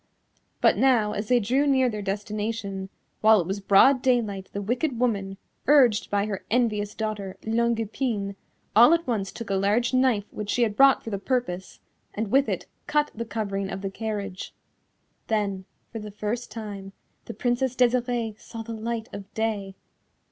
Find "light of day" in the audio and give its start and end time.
18.73-19.75